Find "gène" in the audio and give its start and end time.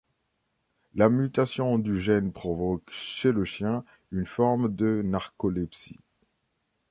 2.01-2.31